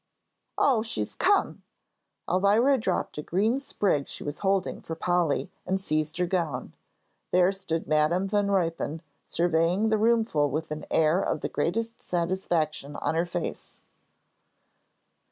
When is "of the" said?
11.21-11.49